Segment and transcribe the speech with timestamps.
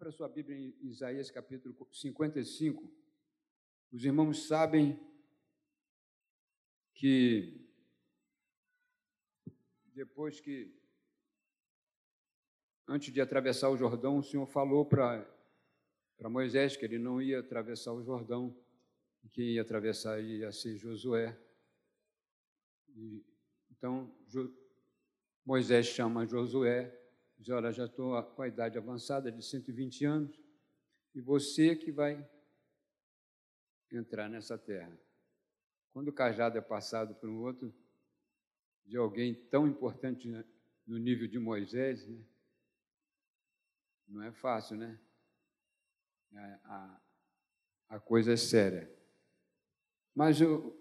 [0.00, 2.88] Abra sua Bíblia em Isaías capítulo 55.
[3.90, 4.96] Os irmãos sabem
[6.94, 7.68] que
[9.86, 10.72] depois que,
[12.86, 15.26] antes de atravessar o Jordão, o Senhor falou para
[16.30, 18.56] Moisés que ele não ia atravessar o Jordão,
[19.32, 21.36] que ia atravessar ia ser Josué.
[22.94, 23.26] E,
[23.72, 24.56] então, jo,
[25.44, 26.96] Moisés chama Josué
[27.38, 30.40] diz: Olha, já estou com a idade avançada de 120 anos,
[31.14, 32.28] e você que vai
[33.90, 34.98] entrar nessa terra.
[35.92, 37.74] Quando o cajado é passado para um outro,
[38.84, 40.28] de alguém tão importante
[40.86, 42.24] no nível de Moisés, né?
[44.06, 44.98] não é fácil, né?
[46.32, 48.90] A, a, a coisa é séria.
[50.14, 50.78] Mas eu,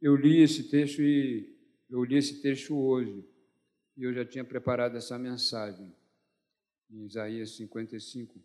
[0.00, 1.58] eu li esse texto e
[1.88, 3.29] eu li esse texto hoje
[4.00, 5.94] e eu já tinha preparado essa mensagem
[6.88, 8.42] em Isaías 55.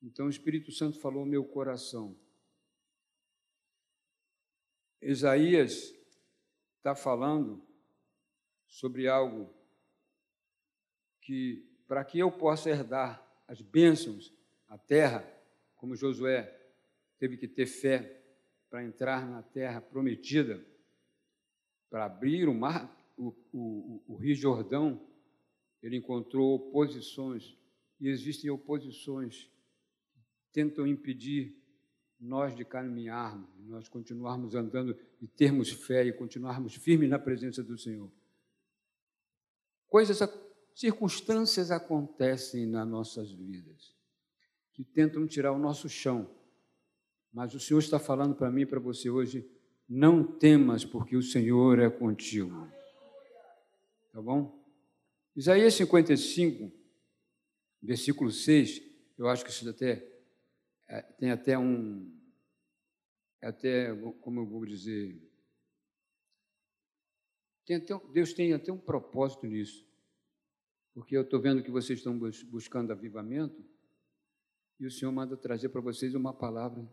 [0.00, 2.16] Então o Espírito Santo falou ao meu coração.
[5.02, 5.92] Isaías
[6.76, 7.66] está falando
[8.68, 9.52] sobre algo
[11.20, 14.32] que, para que eu possa herdar as bênçãos,
[14.68, 15.28] a terra,
[15.74, 16.44] como Josué
[17.18, 18.22] teve que ter fé
[18.70, 20.64] para entrar na terra prometida,
[21.90, 25.00] para abrir o mar o, o, o Rio Jordão,
[25.82, 27.56] ele encontrou oposições,
[28.00, 29.50] e existem oposições
[30.12, 31.56] que tentam impedir
[32.18, 37.76] nós de caminharmos, nós continuarmos andando e termos fé e continuarmos firmes na presença do
[37.76, 38.10] Senhor.
[39.88, 40.18] Coisas,
[40.74, 43.94] circunstâncias acontecem nas nossas vidas
[44.72, 46.30] que tentam tirar o nosso chão.
[47.32, 49.48] Mas o Senhor está falando para mim e para você hoje:
[49.88, 52.70] não temas, porque o Senhor é contigo.
[54.16, 54.66] Tá bom?
[55.36, 56.72] Isaías 55,
[57.82, 58.80] versículo 6,
[59.18, 60.10] eu acho que isso até
[60.88, 62.18] é, tem até um,
[63.42, 65.22] é até, como eu vou dizer,
[67.66, 69.86] tem até, Deus tem até um propósito nisso,
[70.94, 73.62] porque eu estou vendo que vocês estão buscando avivamento,
[74.80, 76.90] e o Senhor manda trazer para vocês uma palavra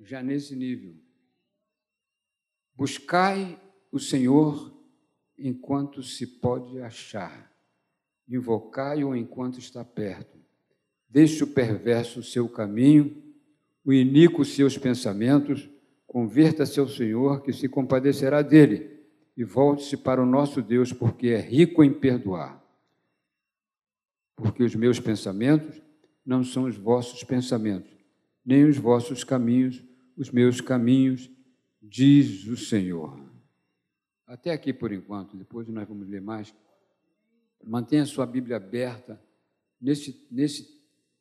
[0.00, 0.94] já nesse nível.
[2.74, 3.58] Buscai
[3.90, 4.77] o Senhor
[5.38, 7.50] enquanto se pode achar.
[8.28, 10.36] Invocai-o enquanto está perto.
[11.08, 13.22] Deixe o perverso o seu caminho,
[13.84, 15.68] o iníquo seus pensamentos,
[16.06, 18.98] converta-se ao Senhor, que se compadecerá dele,
[19.36, 22.62] e volte-se para o nosso Deus, porque é rico em perdoar.
[24.36, 25.80] Porque os meus pensamentos
[26.24, 27.90] não são os vossos pensamentos,
[28.44, 29.82] nem os vossos caminhos,
[30.16, 31.30] os meus caminhos,
[31.80, 33.27] diz o Senhor.
[34.28, 36.54] Até aqui por enquanto, depois nós vamos ler mais.
[37.64, 39.18] Mantenha sua Bíblia aberta
[39.80, 40.78] nesse, nesse,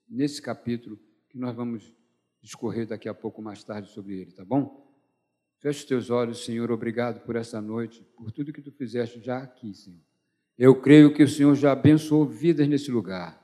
[0.10, 1.90] nesse capítulo que nós vamos
[2.42, 4.86] discorrer daqui a pouco mais tarde sobre ele, tá bom?
[5.60, 9.38] Feche os teus olhos, Senhor, obrigado por essa noite, por tudo que tu fizeste já
[9.38, 10.02] aqui, Senhor.
[10.58, 13.42] Eu creio que o Senhor já abençoou vidas nesse lugar,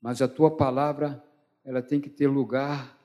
[0.00, 1.20] mas a tua palavra,
[1.64, 2.96] ela tem que ter lugar,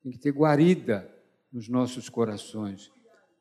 [0.00, 1.12] tem que ter guarida
[1.50, 2.92] nos nossos corações.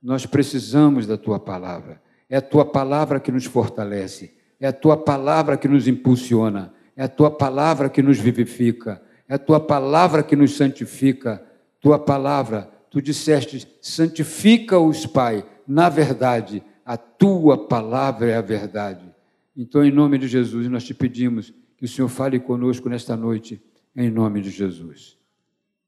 [0.03, 2.01] Nós precisamos da tua palavra.
[2.29, 7.03] É a tua palavra que nos fortalece, é a tua palavra que nos impulsiona, é
[7.03, 11.43] a tua palavra que nos vivifica, é a tua palavra que nos santifica.
[11.79, 19.13] Tua palavra, tu disseste, santifica-os, Pai, na verdade, a tua palavra é a verdade.
[19.55, 23.61] Então, em nome de Jesus, nós te pedimos que o Senhor fale conosco nesta noite,
[23.95, 25.17] em nome de Jesus.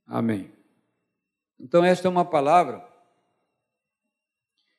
[0.06, 0.52] Amém.
[1.60, 2.95] Então, esta é uma palavra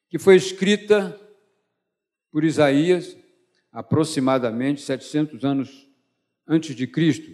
[0.08, 1.20] que foi escrita
[2.30, 3.16] por Isaías
[3.72, 5.90] aproximadamente 700 anos
[6.46, 7.30] antes de Cristo.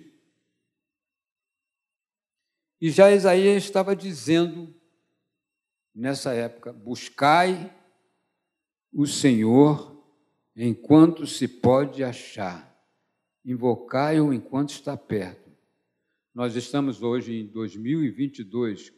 [2.80, 4.74] E já Isaías estava dizendo
[5.94, 7.72] nessa época: buscai
[8.92, 10.02] o Senhor
[10.56, 12.76] enquanto se pode achar,
[13.44, 15.50] invocai-o enquanto está perto.
[16.34, 18.92] Nós estamos hoje em 2022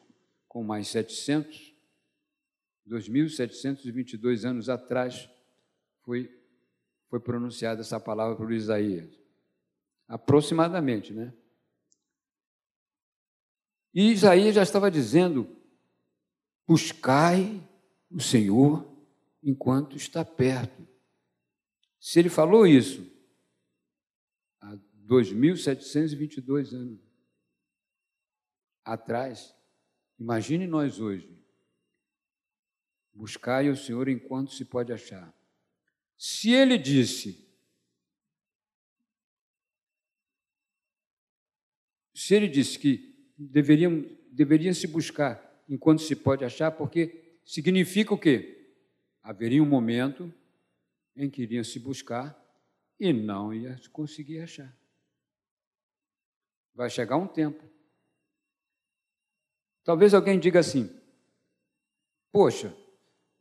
[0.48, 1.73] com mais 700
[2.88, 5.28] 2.722 anos atrás,
[6.02, 6.30] foi,
[7.08, 9.18] foi pronunciada essa palavra por Isaías.
[10.06, 11.32] Aproximadamente, né?
[13.94, 15.48] E Isaías já estava dizendo:
[16.66, 17.66] buscai
[18.10, 18.86] o Senhor
[19.42, 20.86] enquanto está perto.
[22.00, 23.10] Se ele falou isso
[24.60, 24.76] há
[25.06, 27.00] 2.722 anos
[28.84, 29.54] atrás,
[30.18, 31.43] imagine nós hoje,
[33.14, 35.32] Buscai o Senhor enquanto se pode achar.
[36.18, 37.48] Se ele disse,
[42.14, 48.18] se ele disse que deveriam, deveria se buscar enquanto se pode achar, porque significa o
[48.18, 48.74] quê?
[49.22, 50.32] Haveria um momento
[51.16, 52.38] em que iriam se buscar
[52.98, 54.76] e não ia conseguir achar.
[56.74, 57.62] Vai chegar um tempo.
[59.84, 60.90] Talvez alguém diga assim:
[62.32, 62.74] Poxa,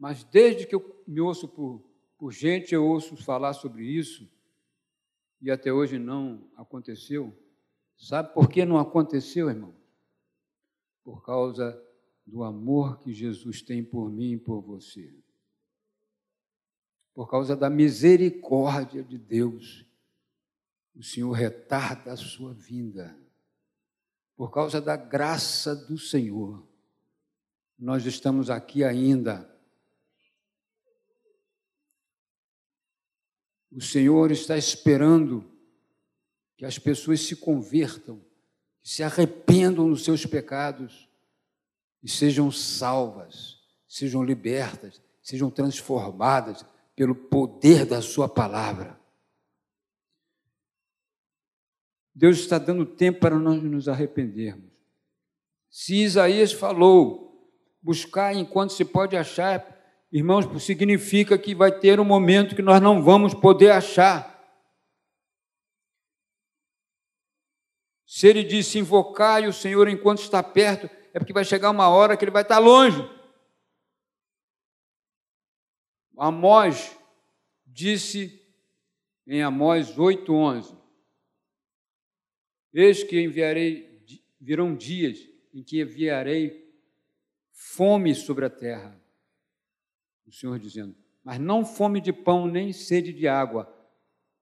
[0.04, 1.82] mas desde que eu me ouço por,
[2.18, 4.30] por gente, eu ouço falar sobre isso,
[5.42, 7.34] e até hoje não aconteceu.
[7.96, 9.74] Sabe por que não aconteceu, irmão?
[11.06, 11.82] Por causa
[12.28, 15.16] do amor que Jesus tem por mim e por você.
[17.14, 19.86] Por causa da misericórdia de Deus,
[20.94, 23.18] o Senhor retarda a sua vinda.
[24.36, 26.62] Por causa da graça do Senhor,
[27.80, 29.53] nós estamos aqui ainda.
[33.76, 35.44] O Senhor está esperando
[36.56, 38.22] que as pessoas se convertam,
[38.82, 41.10] que se arrependam dos seus pecados
[42.04, 46.64] e sejam salvas, sejam libertas, sejam transformadas
[46.96, 49.00] pelo poder da Sua palavra.
[52.14, 54.72] Deus está dando tempo para nós nos arrependermos.
[55.68, 59.73] Se Isaías falou, buscar enquanto se pode achar,
[60.14, 64.32] irmãos, significa que vai ter um momento que nós não vamos poder achar.
[68.06, 72.16] Se ele disse invocar o Senhor enquanto está perto, é porque vai chegar uma hora
[72.16, 73.02] que ele vai estar longe.
[76.16, 76.96] Amós
[77.66, 78.40] disse
[79.26, 80.78] em Amós 8:11:
[82.72, 83.92] Eis que enviarei
[84.40, 85.18] virão dias
[85.52, 86.72] em que enviarei
[87.52, 89.03] fome sobre a terra.
[90.26, 93.72] O Senhor dizendo: Mas não fome de pão nem sede de água,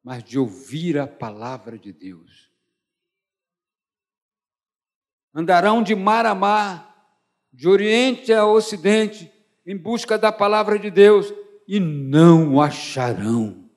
[0.04, 2.52] mas de ouvir a palavra de Deus
[5.34, 6.90] andarão de mar a mar,
[7.52, 9.32] de oriente a ocidente,
[9.66, 11.34] em busca da palavra de Deus,
[11.68, 13.70] e não acharão.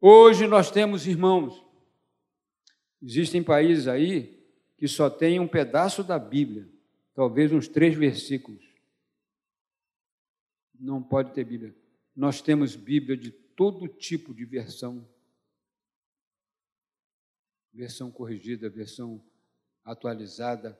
[0.00, 1.64] Hoje nós temos irmãos,
[3.00, 4.42] existem países aí
[4.76, 6.68] que só tem um pedaço da Bíblia,
[7.14, 8.64] talvez uns três versículos.
[10.78, 11.74] Não pode ter Bíblia.
[12.14, 15.08] Nós temos Bíblia de todo tipo de versão
[17.72, 19.22] versão corrigida, versão
[19.84, 20.78] atualizada,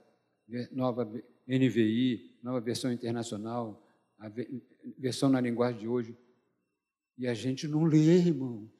[0.70, 1.04] nova
[1.46, 3.82] NVI, nova versão internacional,
[4.18, 4.28] a
[4.98, 6.16] versão na linguagem de hoje.
[7.16, 8.70] E a gente não lê, irmão.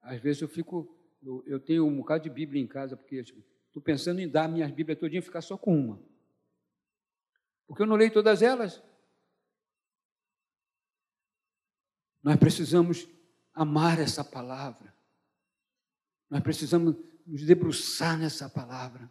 [0.00, 3.42] Às vezes eu fico, eu, eu tenho um bocado de Bíblia em casa, porque estou
[3.72, 6.02] tipo, pensando em dar minhas Bíblias todinha e ficar só com uma.
[7.66, 8.82] Porque eu não leio todas elas.
[12.22, 13.08] Nós precisamos
[13.52, 14.94] amar essa palavra.
[16.30, 19.10] Nós precisamos nos debruçar nessa palavra.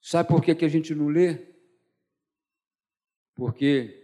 [0.00, 1.54] Sabe por que, que a gente não lê?
[3.34, 3.96] Porque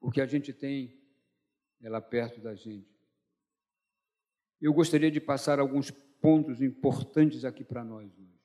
[0.00, 0.98] porque a gente tem
[1.80, 2.88] ela perto da gente.
[4.60, 8.40] Eu gostaria de passar alguns pontos importantes aqui para nós hoje.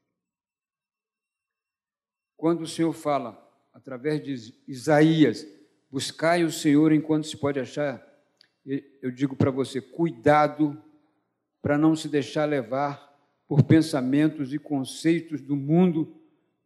[2.38, 3.42] Quando o Senhor fala,
[3.74, 5.46] através de Isaías,
[5.96, 8.06] Buscai o Senhor enquanto se pode achar.
[9.02, 10.78] Eu digo para você, cuidado
[11.62, 13.18] para não se deixar levar
[13.48, 16.14] por pensamentos e conceitos do mundo,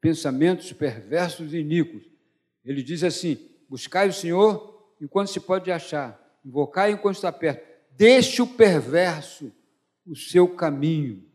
[0.01, 2.10] pensamentos perversos e iníquos.
[2.65, 3.38] Ele diz assim:
[3.70, 7.69] buscai o Senhor enquanto se pode achar, invocai enquanto está perto.
[8.00, 9.51] Deixe o perverso
[10.08, 11.29] o seu caminho.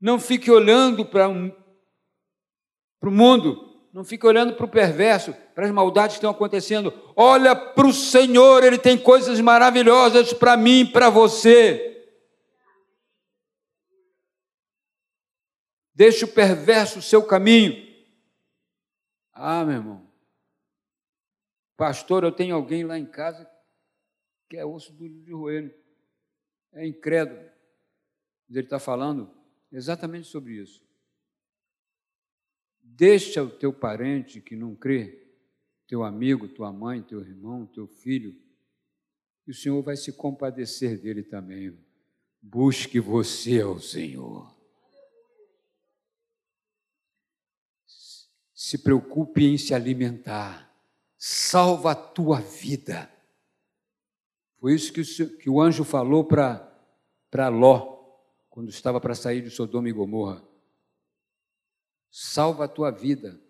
[0.00, 1.52] Não fique olhando para um,
[3.00, 6.92] o mundo, não fique olhando para o perverso, para as maldades que estão acontecendo.
[7.14, 12.10] Olha para o Senhor, Ele tem coisas maravilhosas para mim e para você.
[15.94, 17.86] Deixe o perverso o seu caminho.
[19.32, 20.10] Ah, meu irmão.
[21.76, 23.48] Pastor, eu tenho alguém lá em casa
[24.48, 25.76] que é osso duro de roer.
[26.72, 27.40] É incrédulo.
[28.48, 29.30] Ele está falando
[29.70, 30.82] exatamente sobre isso.
[32.80, 35.28] Deixa o teu parente que não crê,
[35.86, 38.34] teu amigo, tua mãe, teu irmão, teu filho,
[39.46, 41.78] e o Senhor vai se compadecer dele também.
[42.40, 44.54] Busque você ao Senhor.
[48.52, 50.68] Se preocupe em se alimentar.
[51.16, 53.10] Salva a tua vida.
[54.58, 57.98] Foi isso que o, que o anjo falou para Ló,
[58.50, 60.48] quando estava para sair de Sodoma e Gomorra
[62.10, 63.40] salva a tua vida.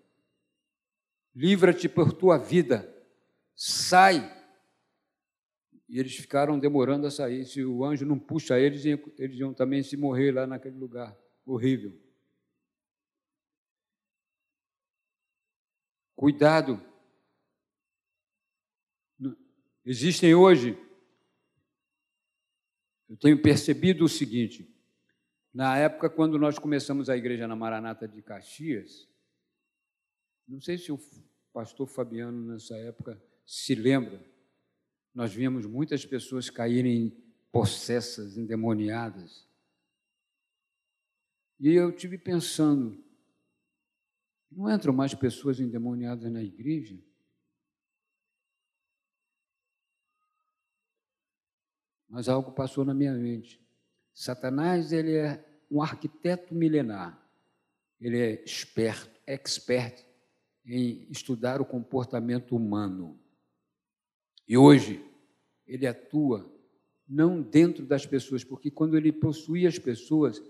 [1.34, 2.92] livra-te por tua vida,
[3.54, 4.36] sai.
[5.88, 7.44] E eles ficaram demorando a sair.
[7.44, 11.96] Se o anjo não puxa eles, eles iam também se morrer lá naquele lugar horrível.
[16.16, 16.82] Cuidado.
[19.84, 20.76] Existem hoje,
[23.08, 24.68] eu tenho percebido o seguinte:
[25.52, 29.08] na época, quando nós começamos a igreja na Maranata de Caxias,
[30.46, 30.98] não sei se o
[31.52, 34.22] pastor Fabiano, nessa época, se lembra,
[35.14, 37.16] nós víamos muitas pessoas caírem
[37.50, 39.48] possessas, endemoniadas.
[41.58, 43.02] E eu tive pensando,
[44.50, 46.98] não entram mais pessoas endemoniadas na igreja?
[52.08, 53.60] Mas algo passou na minha mente.
[54.14, 57.22] Satanás ele é um arquiteto milenar.
[58.00, 60.04] Ele é esperto, expert
[60.64, 63.18] em estudar o comportamento humano.
[64.46, 65.04] E hoje
[65.66, 66.50] ele atua
[67.08, 70.42] não dentro das pessoas, porque quando ele possuía as pessoas,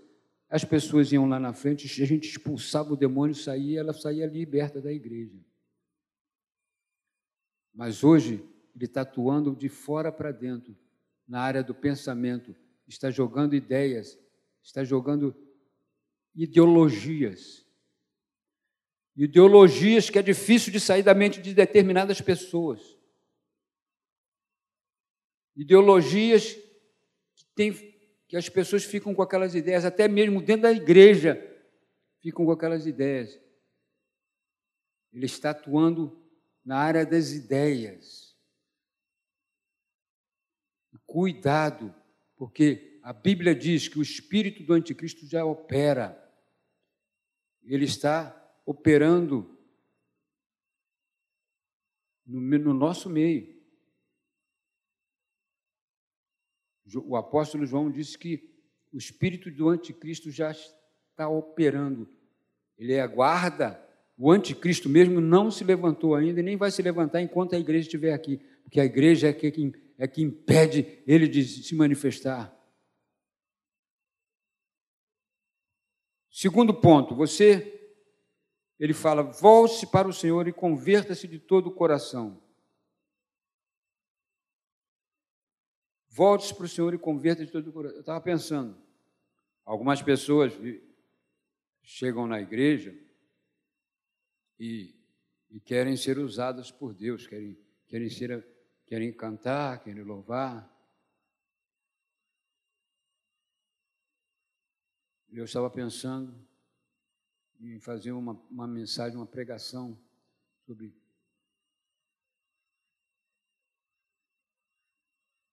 [0.49, 4.81] as pessoas iam lá na frente, a gente expulsava o demônio, saía, ela saía liberta
[4.81, 5.39] da igreja.
[7.73, 10.77] Mas hoje ele está atuando de fora para dentro,
[11.29, 12.57] na área do pensamento,
[12.87, 14.19] está jogando ideias,
[14.63, 15.37] está jogando
[16.35, 17.67] ideologias.
[19.15, 22.97] Ideologias que é difícil de sair da mente de determinadas pessoas.
[25.55, 26.55] Ideologias
[27.35, 27.73] que, tem,
[28.29, 31.37] que as pessoas ficam com aquelas ideias, até mesmo dentro da igreja,
[32.21, 33.39] ficam com aquelas ideias.
[35.13, 36.25] Ele está atuando
[36.65, 38.28] na área das ideias.
[41.09, 41.95] Cuidado,
[42.37, 46.23] porque a Bíblia diz que o espírito do anticristo já opera.
[47.65, 48.37] Ele está
[48.67, 49.59] operando
[52.27, 53.59] no, no nosso meio.
[56.95, 58.55] O apóstolo João disse que
[58.93, 62.07] o espírito do anticristo já está operando.
[62.77, 63.83] Ele aguarda.
[64.19, 67.87] O anticristo mesmo não se levantou ainda e nem vai se levantar enquanto a igreja
[67.87, 69.51] estiver aqui, porque a igreja é que,
[69.99, 72.57] é que impede ele de se manifestar.
[76.31, 77.93] Segundo ponto, você,
[78.79, 82.41] ele fala, volte-se para o Senhor e converta-se de todo o coração.
[86.09, 87.97] Volte-se para o Senhor e converta de todo o coração.
[87.97, 88.81] Eu estava pensando,
[89.65, 90.53] algumas pessoas
[91.83, 92.97] chegam na igreja
[94.61, 94.95] e,
[95.51, 98.47] e querem ser usadas por Deus, querem, querem, ser,
[98.89, 100.67] querem cantar, querem louvar.
[105.31, 106.35] Eu estava pensando
[107.61, 109.99] em fazer uma, uma mensagem, uma pregação
[110.65, 110.97] sobre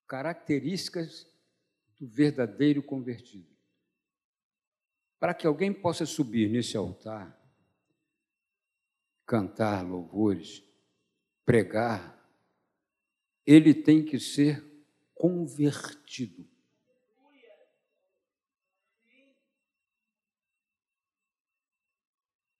[0.08, 1.27] características
[2.00, 3.54] do verdadeiro convertido.
[5.20, 7.38] Para que alguém possa subir nesse altar,
[9.25, 10.63] cantar louvores,
[11.46, 12.15] pregar,
[13.46, 14.64] ele tem que ser
[15.14, 16.46] convertido.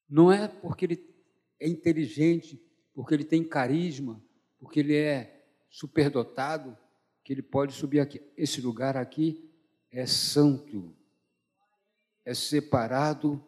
[0.08, 1.16] Não é porque ele
[1.60, 2.62] é inteligente,
[2.94, 4.24] porque ele tem carisma,
[4.60, 6.78] porque ele é superdotado,
[7.24, 8.22] que ele pode subir aqui.
[8.38, 9.50] Esse lugar aqui
[9.92, 10.96] é santo,
[12.24, 13.44] é separado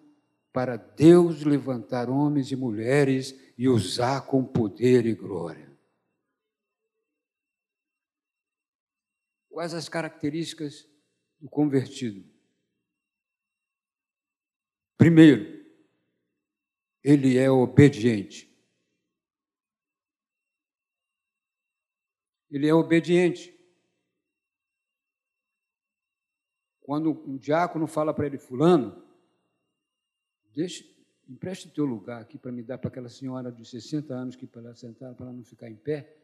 [0.51, 5.71] para Deus levantar homens e mulheres e usar com poder e glória.
[9.57, 10.87] Quais as características
[11.39, 12.23] do convertido?
[14.95, 15.65] Primeiro,
[17.03, 18.55] ele é obediente.
[22.51, 23.51] Ele é obediente.
[26.81, 29.03] Quando um diácono fala para ele, fulano,
[30.53, 30.85] deixa,
[31.27, 34.45] empreste o teu lugar aqui para me dar para aquela senhora de 60 anos que
[34.45, 36.15] para ela sentar, para ela não ficar em pé,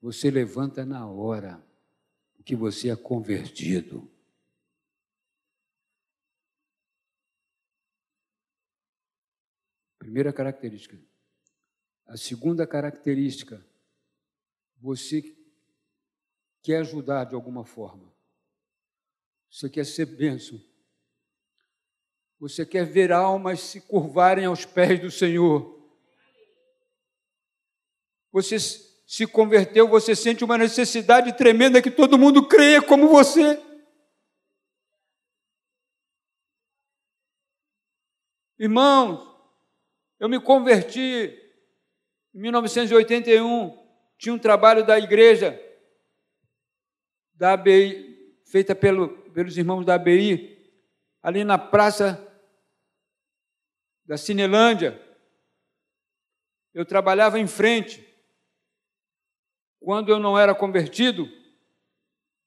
[0.00, 1.60] você levanta na hora,
[2.46, 4.08] que você é convertido.
[9.98, 10.96] Primeira característica.
[12.06, 13.66] A segunda característica,
[14.76, 15.36] você
[16.62, 18.14] quer ajudar de alguma forma.
[19.50, 20.62] Você quer ser bênção.
[22.38, 25.84] Você quer ver almas se curvarem aos pés do Senhor.
[28.30, 28.60] Você
[29.06, 33.62] se converteu, você sente uma necessidade tremenda que todo mundo creia como você.
[38.58, 39.24] Irmãos,
[40.18, 41.42] eu me converti.
[42.34, 43.86] Em 1981,
[44.18, 45.62] tinha um trabalho da igreja
[47.34, 50.56] da ABI, feita pelo, pelos irmãos da ABI,
[51.22, 52.22] ali na praça
[54.04, 55.00] da Cinelândia.
[56.74, 58.05] Eu trabalhava em frente.
[59.80, 61.28] Quando eu não era convertido,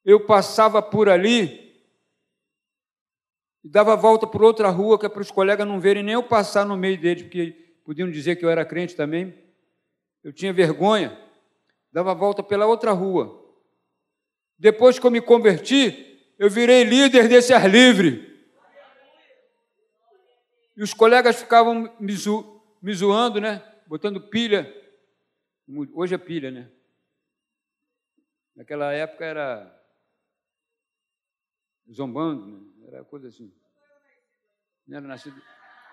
[0.04, 1.70] eu passava por ali
[3.64, 6.24] e dava volta por outra rua, que é para os colegas não verem nem eu
[6.24, 7.52] passar no meio deles, porque
[7.84, 9.34] podiam dizer que eu era crente também.
[10.24, 11.18] Eu tinha vergonha,
[11.92, 13.38] dava volta pela outra rua.
[14.58, 18.28] Depois que eu me converti, eu virei líder desse ar livre.
[20.76, 23.62] E os colegas ficavam me, zo me zoando, né?
[23.86, 24.74] Botando pilha.
[25.94, 26.70] Hoje é pilha, né?
[28.60, 29.82] Naquela época era
[31.90, 32.88] zombando, né?
[32.90, 33.56] era coisa assim.
[34.86, 35.42] Não era nascido.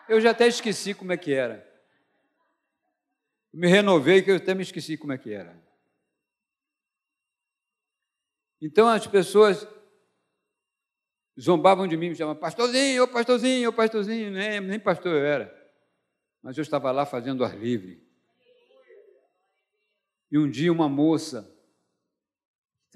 [0.09, 1.65] Eu já até esqueci como é que era.
[3.53, 5.57] me renovei que eu até me esqueci como é que era.
[8.61, 9.65] Então as pessoas
[11.41, 15.71] zombavam de mim, me chamavam pastorzinho, ô pastorzinho, ô pastorzinho, nem, nem pastor eu era.
[16.43, 18.05] Mas eu estava lá fazendo ar livre.
[20.33, 21.55] E um dia uma moça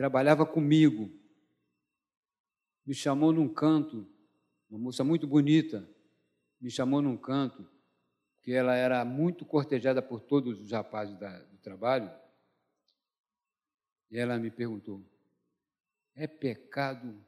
[0.00, 1.12] trabalhava comigo
[2.86, 4.10] me chamou num canto,
[4.70, 5.86] uma moça muito bonita,
[6.58, 7.70] me chamou num canto,
[8.40, 12.10] que ela era muito cortejada por todos os rapazes da, do trabalho,
[14.10, 15.04] e ela me perguntou:
[16.14, 17.22] é pecado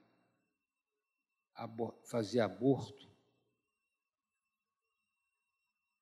[2.07, 3.07] fazer aborto?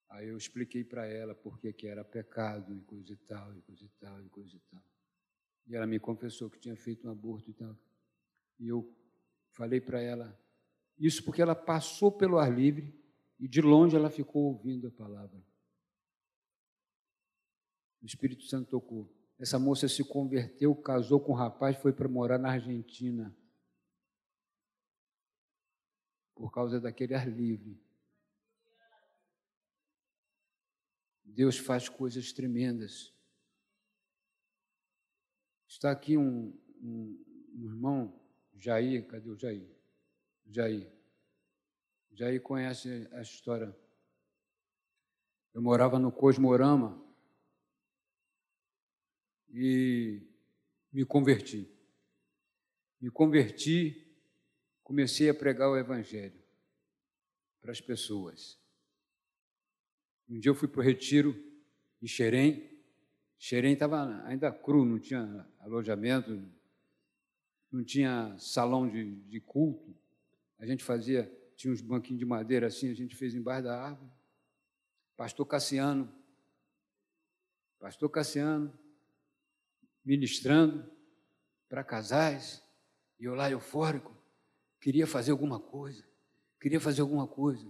[0.09, 3.85] Aí eu expliquei para ela por que era pecado e coisa e tal, e coisa
[3.85, 5.00] e tal, e coisa e tal.
[5.67, 7.77] E ela me confessou que tinha feito um aborto e tal.
[8.59, 8.93] E eu
[9.51, 10.39] falei para ela
[11.01, 12.95] isso porque ela passou pelo ar livre
[13.39, 15.43] e de longe ela ficou ouvindo a palavra.
[18.03, 19.11] O Espírito Santo tocou.
[19.39, 23.35] Essa moça se converteu, casou com um rapaz, foi para morar na Argentina.
[26.35, 27.81] Por causa daquele ar livre.
[31.25, 33.15] Deus faz coisas tremendas.
[35.71, 36.53] Está aqui um,
[36.83, 38.21] um, um irmão,
[38.57, 39.71] Jair, cadê o Jair?
[40.45, 40.93] Jair.
[42.11, 43.75] Jair conhece a história.
[45.55, 47.01] Eu morava no Cosmorama,
[49.53, 50.21] e
[50.93, 51.73] me converti.
[53.01, 54.13] Me converti,
[54.83, 56.43] comecei a pregar o Evangelho
[57.61, 58.61] para as pessoas.
[60.29, 61.33] Um dia eu fui para o retiro
[62.03, 62.70] em Xerém.
[63.43, 66.47] Xerém estava ainda cru, não tinha alojamento,
[67.73, 69.97] não tinha salão de, de culto.
[70.59, 74.11] A gente fazia, tinha uns banquinhos de madeira assim, a gente fez embaixo da árvore.
[75.17, 76.13] Pastor Cassiano,
[77.79, 78.79] Pastor Cassiano,
[80.05, 80.85] ministrando
[81.67, 82.63] para casais,
[83.19, 84.15] e eu lá eufórico,
[84.79, 86.07] queria fazer alguma coisa,
[86.61, 87.67] queria fazer alguma coisa.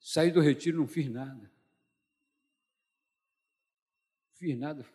[0.00, 1.52] Saí do retiro, não fiz nada.
[4.30, 4.86] Não fiz nada,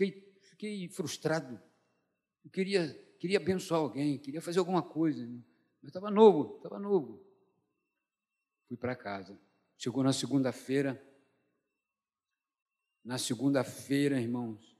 [0.00, 1.60] fiquei, fiquei frustrado.
[2.42, 5.26] Eu queria, queria abençoar alguém, queria fazer alguma coisa,
[5.82, 7.22] mas estava novo, estava novo.
[8.66, 9.38] Fui para casa.
[9.76, 11.06] Chegou na segunda-feira.
[13.04, 14.76] Na segunda-feira, irmãos,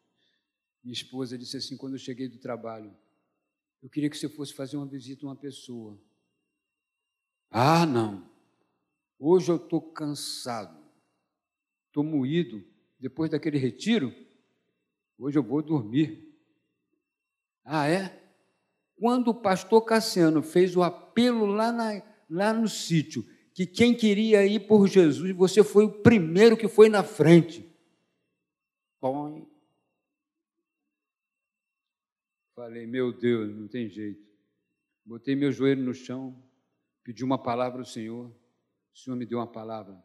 [0.83, 2.96] minha esposa disse assim, quando eu cheguei do trabalho,
[3.83, 5.98] eu queria que você fosse fazer uma visita a uma pessoa.
[7.50, 8.30] Ah, não.
[9.18, 10.78] Hoje eu estou cansado,
[11.87, 12.62] estou moído.
[12.98, 14.14] Depois daquele retiro,
[15.20, 16.26] hoje eu vou dormir.
[17.64, 18.20] Ah, é?
[18.96, 24.46] Quando o pastor Cassiano fez o apelo lá, na, lá no sítio, que quem queria
[24.46, 27.68] ir por Jesus, você foi o primeiro que foi na frente.
[28.98, 29.48] Põe.
[32.54, 34.28] Falei, meu Deus, não tem jeito.
[35.04, 36.42] Botei meu joelho no chão,
[37.02, 38.26] pedi uma palavra ao Senhor.
[38.94, 40.02] O Senhor me deu uma palavra.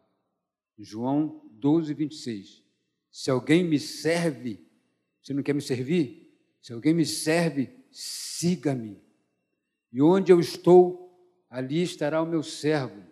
[0.78, 2.64] João 12, 26.
[3.10, 4.65] Se alguém me serve,
[5.26, 6.32] você não quer me servir?
[6.62, 9.02] Se alguém me serve, siga-me.
[9.92, 13.04] E onde eu estou, ali estará o meu servo.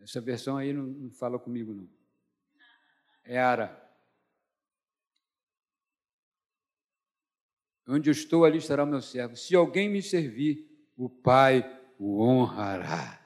[0.00, 1.88] Essa versão aí não, não fala comigo, não.
[3.24, 3.80] É Ara.
[7.88, 9.34] Onde eu estou, ali estará o meu servo.
[9.34, 11.64] Se alguém me servir, o Pai
[11.98, 13.18] o honrará.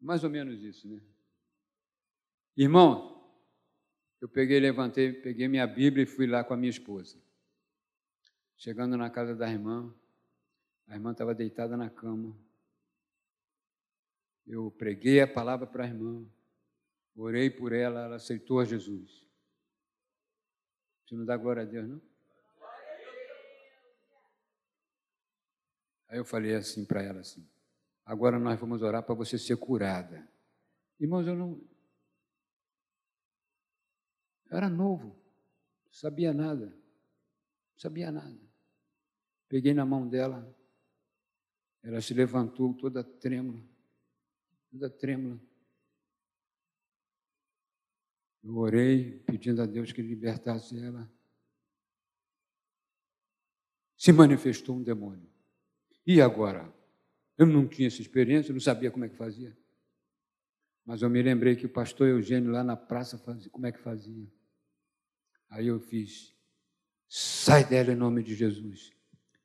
[0.00, 1.09] Mais ou menos isso, né?
[2.56, 3.10] Irmão,
[4.20, 7.18] eu peguei, levantei, peguei minha Bíblia e fui lá com a minha esposa.
[8.56, 9.94] Chegando na casa da irmã,
[10.86, 12.36] a irmã estava deitada na cama.
[14.46, 16.26] Eu preguei a palavra para a irmã,
[17.16, 19.26] orei por ela, ela aceitou a Jesus.
[21.06, 22.00] Você não dá glória a Deus, não?
[26.08, 27.48] Aí eu falei assim para ela assim:
[28.04, 30.28] agora nós vamos orar para você ser curada.
[30.98, 31.60] Irmãos, eu não.
[34.50, 35.16] Eu era novo,
[35.92, 36.76] sabia nada,
[37.76, 38.38] sabia nada.
[39.48, 40.52] Peguei na mão dela,
[41.82, 43.62] ela se levantou toda trêmula,
[44.70, 45.40] toda trêmula.
[48.42, 51.10] Eu orei pedindo a Deus que libertasse ela.
[53.96, 55.28] Se manifestou um demônio.
[56.06, 56.72] E agora?
[57.36, 59.56] Eu não tinha essa experiência, não sabia como é que fazia.
[60.84, 63.78] Mas eu me lembrei que o pastor Eugênio lá na praça fazia, como é que
[63.78, 64.26] fazia.
[65.50, 66.32] Aí eu fiz,
[67.08, 68.92] sai dela em nome de Jesus.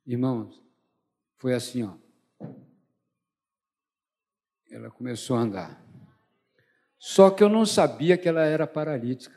[0.06, 0.63] Irmãos,
[1.38, 1.96] foi assim, ó.
[4.70, 5.84] Ela começou a andar.
[7.00, 9.36] Só que eu não sabia que ela era paralítica.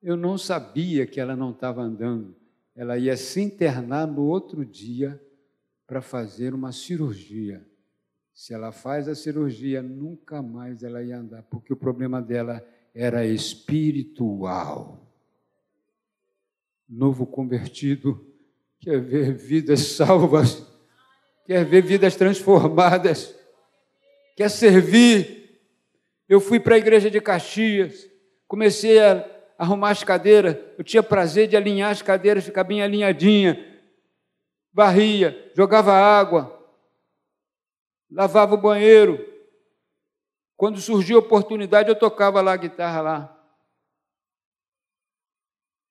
[0.00, 2.36] Eu não sabia que ela não estava andando.
[2.74, 5.20] Ela ia se internar no outro dia
[5.86, 7.66] para fazer uma cirurgia.
[8.32, 12.64] Se ela faz a cirurgia, nunca mais ela ia andar, porque o problema dela
[12.96, 15.06] era espiritual.
[16.88, 18.26] Novo convertido
[18.80, 20.66] quer ver vidas salvas,
[21.44, 23.36] quer ver vidas transformadas,
[24.34, 25.60] quer servir.
[26.26, 28.08] Eu fui para a igreja de Caxias,
[28.48, 29.28] comecei a
[29.58, 33.62] arrumar as cadeiras, eu tinha prazer de alinhar as cadeiras, ficar bem alinhadinha,
[34.72, 36.66] varria, jogava água,
[38.10, 39.35] lavava o banheiro.
[40.56, 43.46] Quando surgia a oportunidade, eu tocava lá a guitarra lá.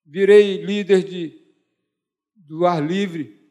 [0.06, 1.43] Virei líder de,
[2.36, 3.45] do ar livre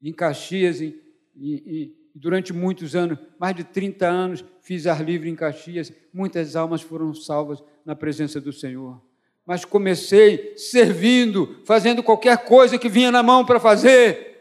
[0.00, 1.00] em Caxias e,
[1.34, 5.92] e, e durante muitos anos, mais de 30 anos, fiz ar livre em Caxias.
[6.12, 9.02] Muitas almas foram salvas na presença do Senhor.
[9.44, 14.32] Mas comecei servindo, fazendo qualquer coisa que vinha na mão para fazer.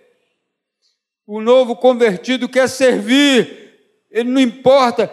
[1.26, 3.72] O novo convertido quer servir,
[4.12, 5.08] ele não importa,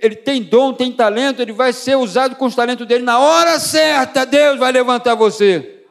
[0.00, 3.04] ele tem dom, tem talento, ele vai ser usado com os talentos dele.
[3.04, 5.86] Na hora certa, Deus vai levantar você.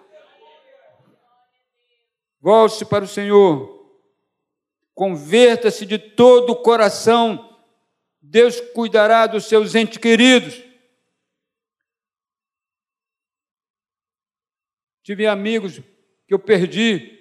[2.39, 3.99] Volte-se para o Senhor,
[4.93, 7.57] converta-se de todo o coração,
[8.21, 10.61] Deus cuidará dos seus entes queridos.
[15.03, 15.79] Tive amigos
[16.27, 17.17] que eu perdi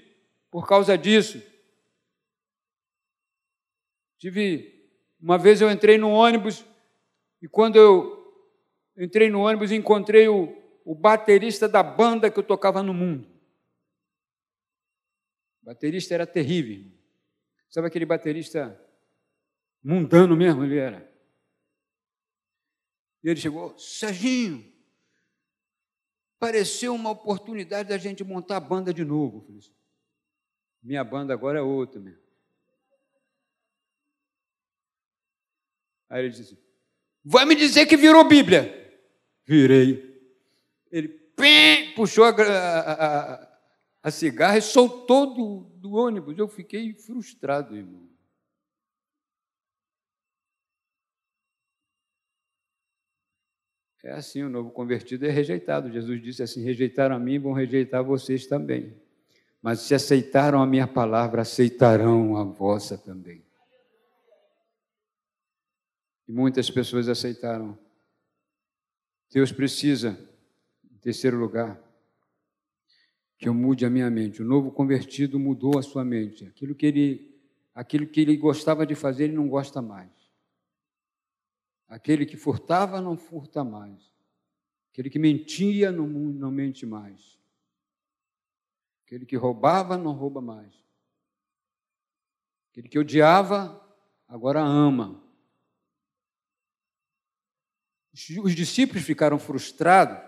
[0.50, 1.40] por causa disso.
[4.18, 4.76] Tive
[5.20, 6.64] uma vez eu entrei no ônibus
[7.42, 8.16] e quando eu
[8.96, 13.28] entrei no ônibus encontrei o, o baterista da banda que eu tocava no mundo.
[15.62, 16.90] O baterista era terrível.
[17.68, 18.80] Sabe aquele baterista
[19.82, 21.12] mundano mesmo ele era?
[23.22, 24.72] E ele chegou, Serginho,
[26.38, 29.40] pareceu uma oportunidade da gente montar a banda de novo.
[29.42, 29.74] Falei, assim,
[30.82, 32.24] Minha banda agora é outra mesmo.
[36.08, 36.65] Aí ele disse:
[37.28, 38.72] Vai me dizer que virou Bíblia.
[39.44, 40.16] Virei.
[40.92, 43.58] Ele pim, puxou a, a, a,
[44.04, 46.38] a cigarra e soltou do, do ônibus.
[46.38, 48.08] Eu fiquei frustrado, irmão.
[54.04, 55.90] É assim, o novo convertido é rejeitado.
[55.90, 58.96] Jesus disse assim: rejeitaram a mim, vão rejeitar vocês também.
[59.60, 63.45] Mas se aceitaram a minha palavra, aceitarão a vossa também.
[66.26, 67.78] E muitas pessoas aceitaram.
[69.30, 70.18] Deus precisa,
[70.90, 71.80] em terceiro lugar,
[73.38, 74.42] que eu mude a minha mente.
[74.42, 76.46] O novo convertido mudou a sua mente.
[76.46, 77.40] Aquilo que ele,
[77.74, 80.10] aquilo que ele gostava de fazer, ele não gosta mais.
[81.88, 84.12] Aquele que furtava não furta mais.
[84.90, 87.38] Aquele que mentia não, não mente mais.
[89.04, 90.74] Aquele que roubava não rouba mais.
[92.70, 93.80] Aquele que odiava
[94.26, 95.22] agora ama.
[98.42, 100.18] Os discípulos ficaram frustrados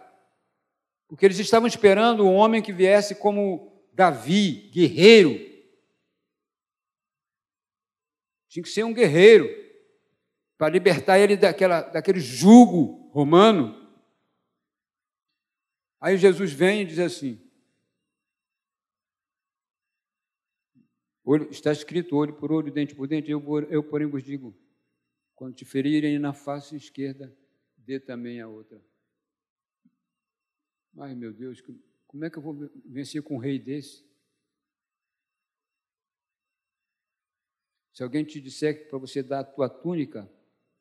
[1.08, 5.38] porque eles estavam esperando um homem que viesse como Davi, guerreiro.
[8.46, 9.48] Tinha que ser um guerreiro
[10.58, 13.74] para libertar ele daquela, daquele jugo romano.
[15.98, 17.42] Aí Jesus vem e diz assim:
[21.24, 24.54] olho, está escrito olho por olho, dente por dente, eu, eu porém vos digo:
[25.34, 27.34] quando te ferirem na face esquerda,
[27.88, 28.84] dê também a outra.
[30.98, 31.62] Ai meu Deus,
[32.06, 34.06] como é que eu vou vencer com um rei desse?
[37.94, 40.30] Se alguém te disser que para você dar a tua túnica,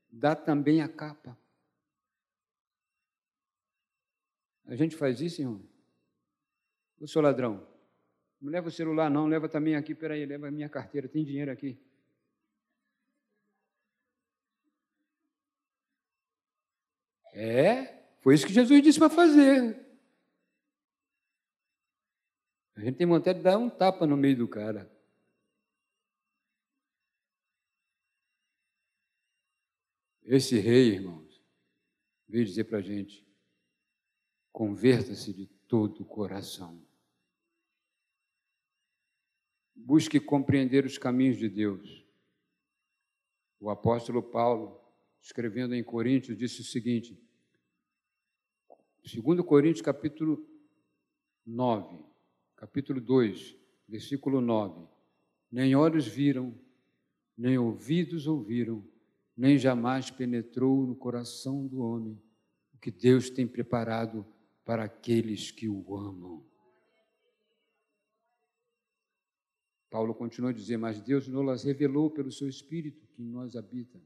[0.10, 1.40] dá também a capa.
[4.66, 5.66] A gente faz isso, irmão?
[7.00, 7.66] Ô, seu ladrão,
[8.42, 11.52] não leva o celular, não, leva também aqui, peraí, leva a minha carteira, tem dinheiro
[11.52, 11.80] aqui.
[17.40, 19.80] É, foi isso que Jesus disse para fazer.
[22.76, 24.92] A gente tem vontade de dar um tapa no meio do cara.
[30.24, 31.40] Esse rei, irmãos,
[32.28, 33.24] veio dizer para a gente:
[34.52, 36.84] converta-se de todo o coração.
[39.76, 42.04] Busque compreender os caminhos de Deus.
[43.60, 44.82] O apóstolo Paulo,
[45.22, 47.27] escrevendo em Coríntios, disse o seguinte:
[49.08, 50.46] 2 Coríntios capítulo
[51.46, 51.98] 9,
[52.58, 53.56] capítulo 2,
[53.88, 54.86] versículo 9.
[55.50, 56.54] Nem olhos viram,
[57.38, 58.84] nem ouvidos ouviram,
[59.36, 62.22] nem jamais penetrou no coração do homem
[62.74, 64.26] o que Deus tem preparado
[64.66, 66.46] para aqueles que o amam.
[69.90, 74.02] Paulo continua a dizer, mas Deus nos revelou pelo seu Espírito que em nós habita.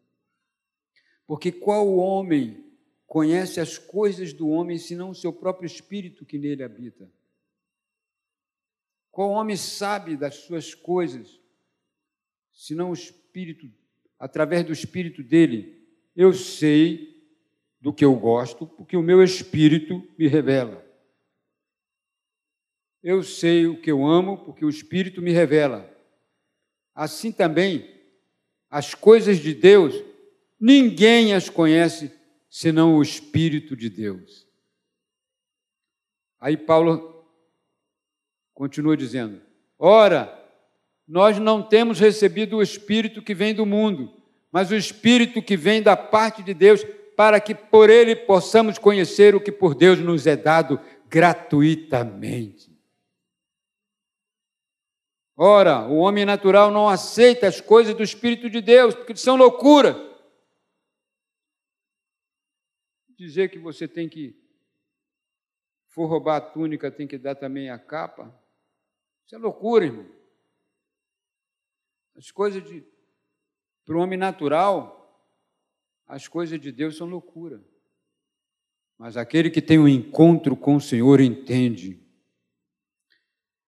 [1.26, 2.71] Porque qual homem
[3.12, 7.12] conhece as coisas do homem, senão o seu próprio espírito que nele habita.
[9.12, 11.38] Qual homem sabe das suas coisas,
[12.54, 13.70] senão o espírito,
[14.18, 15.86] através do espírito dele?
[16.16, 17.30] Eu sei
[17.82, 20.82] do que eu gosto, porque o meu espírito me revela.
[23.04, 25.94] Eu sei o que eu amo, porque o espírito me revela.
[26.96, 27.94] Assim também,
[28.70, 30.02] as coisas de Deus,
[30.58, 32.21] ninguém as conhece
[32.52, 34.46] senão o Espírito de Deus.
[36.38, 37.26] Aí Paulo
[38.54, 39.42] continua dizendo:
[39.80, 40.38] Ora,
[41.08, 44.14] nós não temos recebido o Espírito que vem do mundo,
[44.52, 46.84] mas o Espírito que vem da parte de Deus,
[47.16, 52.70] para que por ele possamos conhecer o que por Deus nos é dado gratuitamente.
[55.38, 60.11] Ora, o homem natural não aceita as coisas do Espírito de Deus, porque são loucura
[63.22, 64.36] dizer que você tem que,
[65.90, 68.34] for roubar a túnica, tem que dar também a capa.
[69.26, 70.08] Isso é loucura, irmão.
[72.16, 72.84] As coisas de.
[73.86, 74.98] Para o homem natural,
[76.08, 77.64] as coisas de Deus são loucura.
[78.98, 82.00] Mas aquele que tem um encontro com o Senhor entende.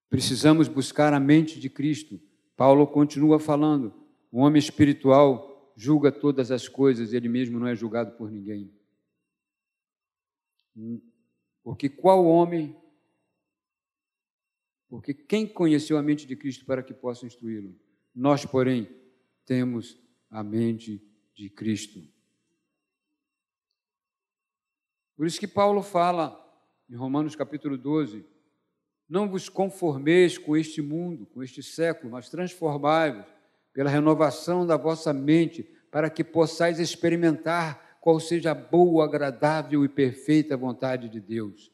[0.09, 2.19] Precisamos buscar a mente de Cristo.
[2.55, 3.93] Paulo continua falando:
[4.31, 8.71] o homem espiritual julga todas as coisas, ele mesmo não é julgado por ninguém.
[11.63, 12.75] Porque qual homem,
[14.87, 17.75] porque quem conheceu a mente de Cristo para que possa instruí-lo?
[18.13, 18.89] Nós, porém,
[19.45, 19.97] temos
[20.29, 21.01] a mente
[21.35, 22.01] de Cristo.
[25.15, 26.39] Por isso que Paulo fala
[26.89, 28.25] em Romanos capítulo 12:
[29.07, 33.25] Não vos conformeis com este mundo, com este século, mas transformai-vos
[33.71, 39.87] pela renovação da vossa mente, para que possais experimentar qual seja a boa, agradável e
[39.87, 41.71] perfeita vontade de Deus.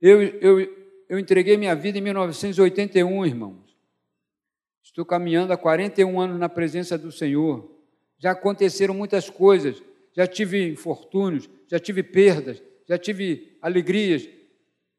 [0.00, 0.60] Eu, eu,
[1.08, 3.76] eu entreguei minha vida em 1981, irmãos.
[4.80, 7.68] Estou caminhando há 41 anos na presença do Senhor.
[8.16, 9.82] Já aconteceram muitas coisas,
[10.12, 14.28] já tive infortúnios, já tive perdas, já tive alegrias,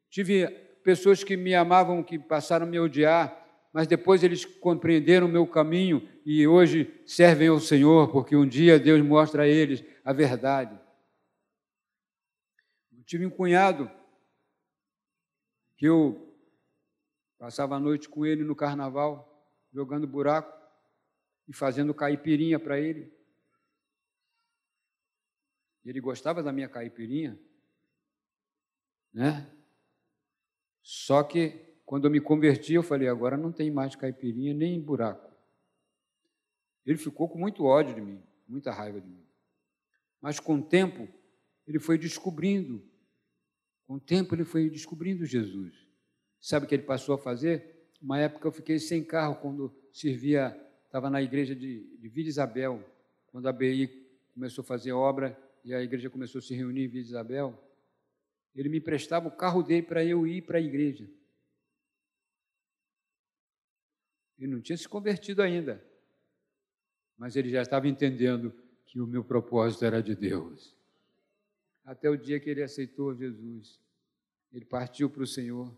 [0.09, 0.49] tive
[0.83, 5.47] pessoas que me amavam, que passaram a me odiar, mas depois eles compreenderam o meu
[5.47, 10.79] caminho e hoje servem ao Senhor, porque um dia Deus mostra a eles a verdade.
[12.91, 13.89] Eu tive um cunhado
[15.77, 16.31] que eu
[17.37, 20.55] passava a noite com ele no carnaval, jogando buraco
[21.47, 23.11] e fazendo caipirinha para ele.
[25.83, 27.39] Ele gostava da minha caipirinha,
[29.11, 29.51] né?
[30.83, 35.31] Só que quando eu me converti, eu falei: agora não tem mais caipirinha nem buraco.
[36.85, 39.30] Ele ficou com muito ódio de mim, muita raiva de mim.
[40.21, 41.07] Mas com o tempo,
[41.67, 42.81] ele foi descobrindo.
[43.87, 45.73] Com o tempo, ele foi descobrindo Jesus.
[46.39, 47.89] Sabe o que ele passou a fazer?
[48.01, 50.55] Uma época eu fiquei sem carro quando servia,
[50.85, 52.83] estava na igreja de, de Vila Isabel,
[53.27, 53.87] quando a BI
[54.33, 57.71] começou a fazer obra e a igreja começou a se reunir em Vila Isabel.
[58.55, 61.09] Ele me emprestava o carro dele para eu ir para a igreja.
[64.37, 65.83] Ele não tinha se convertido ainda,
[67.15, 68.51] mas ele já estava entendendo
[68.91, 70.75] que o meu propósito era de Deus.
[71.85, 73.79] Até o dia que ele aceitou Jesus,
[74.51, 75.73] ele partiu para o Senhor,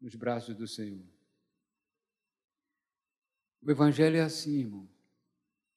[0.00, 1.04] nos braços do Senhor.
[3.60, 4.88] O Evangelho é assim, irmão.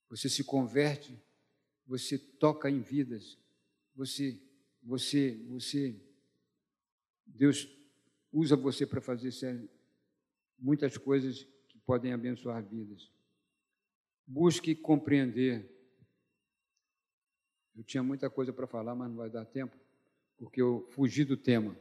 [0.10, 1.22] você se converte,
[1.86, 3.38] você toca em vidas,
[3.94, 4.42] você,
[4.82, 6.00] você, você,
[7.26, 7.68] Deus
[8.32, 9.70] usa você para fazer
[10.58, 13.12] muitas coisas que podem abençoar vidas.
[14.26, 15.79] Busque compreender.
[17.80, 19.74] Eu tinha muita coisa para falar, mas não vai dar tempo,
[20.36, 21.80] porque eu fugi do tema.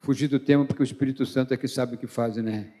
[0.00, 2.76] Fugi do tema porque o Espírito Santo é que sabe o que faz, né?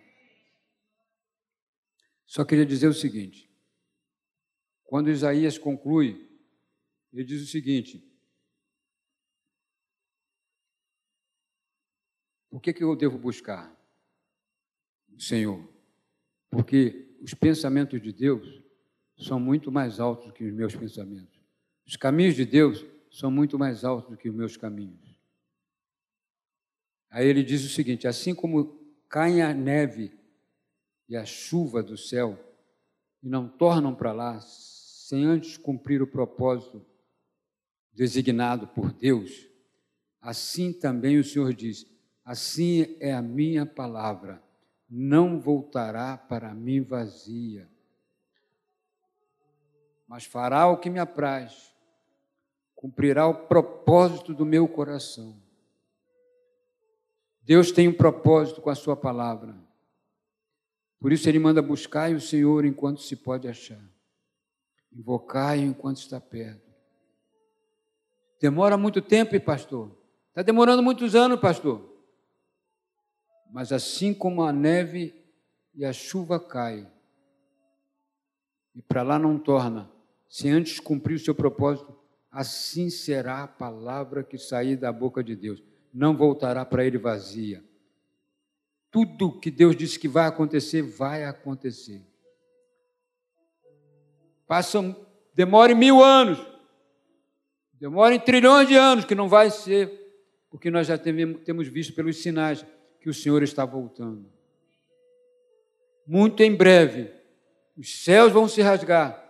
[2.26, 3.48] Só queria dizer o seguinte:
[4.82, 6.28] quando Isaías conclui,
[7.12, 8.04] ele diz o seguinte:
[12.50, 13.72] Por que, que eu devo buscar
[15.14, 15.64] o Senhor?
[16.50, 18.64] Porque os pensamentos de Deus
[19.16, 21.37] são muito mais altos que os meus pensamentos.
[21.88, 25.18] Os caminhos de Deus são muito mais altos do que os meus caminhos.
[27.10, 30.12] Aí ele diz o seguinte: assim como cai a neve
[31.08, 32.38] e a chuva do céu
[33.22, 36.84] e não tornam para lá sem antes cumprir o propósito
[37.94, 39.48] designado por Deus,
[40.20, 41.86] assim também o Senhor diz:
[42.22, 44.42] assim é a minha palavra,
[44.90, 47.66] não voltará para mim vazia,
[50.06, 51.74] mas fará o que me apraz,
[52.78, 55.36] cumprirá o propósito do meu coração.
[57.42, 59.52] Deus tem um propósito com a sua palavra.
[61.00, 63.82] Por isso ele manda buscar o Senhor enquanto se pode achar.
[64.92, 66.72] Invocai enquanto está perto.
[68.40, 69.90] Demora muito tempo, pastor.
[70.28, 71.82] Está demorando muitos anos, pastor.
[73.50, 75.20] Mas assim como a neve
[75.74, 76.88] e a chuva cai,
[78.72, 79.90] e para lá não torna,
[80.28, 81.97] se antes cumprir o seu propósito,
[82.40, 85.62] assim será a palavra que sair da boca de Deus.
[85.92, 87.62] Não voltará para ele vazia
[88.90, 92.02] tudo que Deus disse que vai acontecer, vai acontecer.
[94.46, 94.96] Passam,
[95.34, 96.38] demore mil anos,
[97.74, 99.92] demore trilhões de anos, que não vai ser,
[100.50, 102.64] porque nós já temos visto pelos sinais
[103.00, 104.26] que o Senhor está voltando.
[106.06, 107.12] Muito em breve,
[107.76, 109.22] os céus vão se rasgar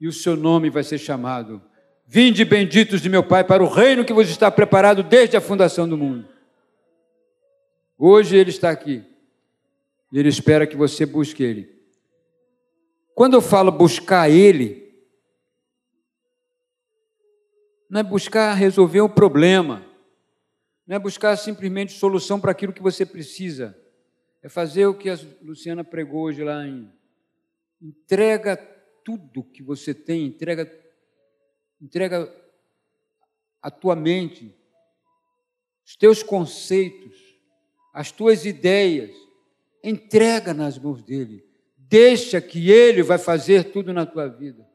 [0.00, 1.62] e o seu nome vai ser chamado.
[2.06, 5.88] Vinde benditos de meu Pai para o reino que vos está preparado desde a fundação
[5.88, 6.28] do mundo.
[7.98, 9.04] Hoje Ele está aqui.
[10.12, 11.68] Ele espera que você busque Ele.
[13.12, 14.94] Quando eu falo buscar Ele,
[17.90, 19.84] não é buscar resolver o problema,
[20.86, 23.76] não é buscar simplesmente solução para aquilo que você precisa,
[24.42, 26.88] é fazer o que a Luciana pregou hoje lá em
[27.82, 28.56] entrega
[29.04, 30.64] tudo que você tem, entrega
[31.80, 32.32] entrega
[33.62, 34.54] a tua mente,
[35.84, 37.16] os teus conceitos,
[37.92, 39.10] as tuas ideias,
[39.82, 41.44] entrega nas mãos dele.
[41.76, 44.66] Deixa que ele vai fazer tudo na tua vida.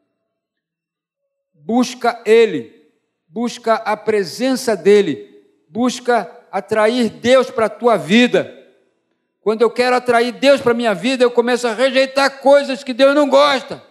[1.54, 2.90] Busca ele,
[3.28, 8.58] busca a presença dele, busca atrair Deus para a tua vida.
[9.40, 12.94] Quando eu quero atrair Deus para a minha vida, eu começo a rejeitar coisas que
[12.94, 13.82] Deus não gosta.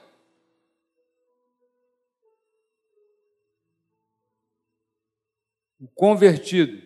[5.82, 6.80] O convertido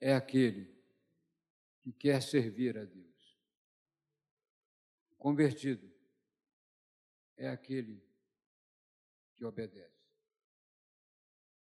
[0.00, 0.72] é aquele
[1.82, 3.36] que quer servir a Deus.
[5.18, 5.92] Convertido
[7.36, 8.00] é aquele
[9.34, 9.95] que obedece.